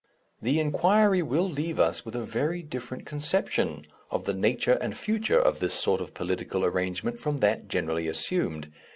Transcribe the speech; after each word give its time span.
The 0.41 0.59
inquiry 0.59 1.21
will 1.21 1.47
leave 1.47 1.79
us 1.79 2.03
with 2.03 2.15
a 2.15 2.25
very 2.25 2.63
different 2.63 3.05
conception 3.05 3.85
of 4.09 4.23
the 4.23 4.33
nature 4.33 4.79
and 4.81 4.97
future 4.97 5.39
of 5.39 5.59
this 5.59 5.75
sort 5.75 6.01
of 6.01 6.15
political 6.15 6.65
arrangement 6.65 7.19
from 7.19 7.37
that 7.37 7.67
generally 7.67 8.07
assumed. 8.07 8.71